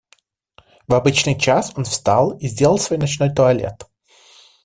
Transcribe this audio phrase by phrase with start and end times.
[0.87, 3.83] В обычный час он встал и сделал свой ночной туалет.